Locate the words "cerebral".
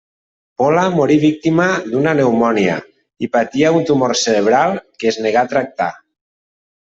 4.25-4.73